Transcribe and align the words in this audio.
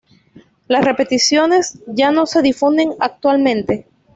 Las 0.67 0.83
repeticiones 0.83 1.79
ya 1.85 2.09
no 2.09 2.25
se 2.25 2.41
difunden 2.41 2.93
actualmente. 2.99 3.85